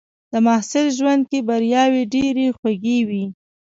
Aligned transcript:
د 0.31 0.33
محصل 0.45 0.85
ژوند 0.97 1.23
کې 1.29 1.39
بریاوې 1.47 2.03
ډېرې 2.13 2.47
خوږې 2.57 2.99
وي. 3.09 3.25